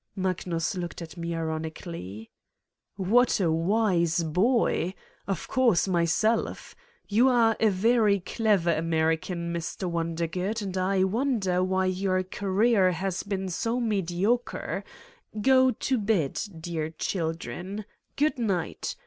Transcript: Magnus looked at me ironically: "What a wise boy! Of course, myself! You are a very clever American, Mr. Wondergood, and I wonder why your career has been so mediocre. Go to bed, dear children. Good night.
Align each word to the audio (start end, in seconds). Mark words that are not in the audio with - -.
Magnus 0.15 0.73
looked 0.73 1.03
at 1.03 1.15
me 1.15 1.35
ironically: 1.35 2.31
"What 2.95 3.39
a 3.39 3.51
wise 3.51 4.23
boy! 4.23 4.95
Of 5.27 5.47
course, 5.47 5.87
myself! 5.87 6.73
You 7.07 7.29
are 7.29 7.55
a 7.59 7.69
very 7.69 8.19
clever 8.19 8.73
American, 8.73 9.53
Mr. 9.53 9.87
Wondergood, 9.87 10.59
and 10.63 10.75
I 10.75 11.03
wonder 11.03 11.63
why 11.63 11.85
your 11.85 12.23
career 12.23 12.93
has 12.93 13.21
been 13.21 13.47
so 13.49 13.79
mediocre. 13.79 14.83
Go 15.39 15.69
to 15.69 15.99
bed, 15.99 16.41
dear 16.59 16.89
children. 16.89 17.85
Good 18.15 18.39
night. 18.39 18.95